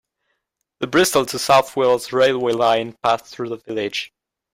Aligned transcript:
The 0.79 0.87
Bristol 0.87 1.27
to 1.27 1.37
South 1.37 1.75
Wales 1.77 2.11
railway 2.11 2.53
line 2.53 2.93
passed 3.03 3.25
through 3.27 3.49
the 3.49 3.57
village. 3.57 4.11